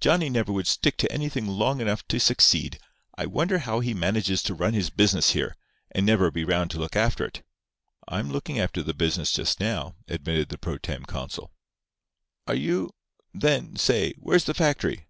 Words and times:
"Johnny 0.00 0.28
never 0.28 0.50
would 0.50 0.66
stick 0.66 0.96
to 0.96 1.12
anything 1.12 1.46
long 1.46 1.80
enough 1.80 2.04
to 2.08 2.18
succeed. 2.18 2.80
I 3.16 3.24
wonder 3.26 3.58
how 3.58 3.78
he 3.78 3.94
manages 3.94 4.42
to 4.42 4.52
run 4.52 4.74
his 4.74 4.90
business 4.90 5.30
here, 5.30 5.54
and 5.92 6.04
never 6.04 6.32
be 6.32 6.42
'round 6.42 6.72
to 6.72 6.78
look 6.80 6.96
after 6.96 7.24
it." 7.24 7.44
"I'm 8.08 8.28
looking 8.32 8.58
after 8.58 8.82
the 8.82 8.94
business 8.94 9.30
just 9.30 9.60
now," 9.60 9.94
admitted 10.08 10.48
the 10.48 10.58
pro 10.58 10.78
tem. 10.78 11.04
consul. 11.04 11.52
"Are 12.48 12.56
you—then, 12.56 13.76
say!—where's 13.76 14.42
the 14.42 14.54
factory?" 14.54 15.06